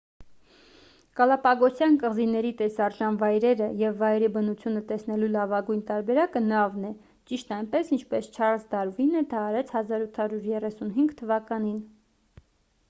[1.17, 6.93] գալապագոսյան կղզիների տեսարժան վայրերը և վայրի բնությունը տեսնելու լավագույն տարբերակը նավն է
[7.31, 11.77] ճիշտ այնպես ինչպես չարլզ դարվինը դա արեց 1835 թվականին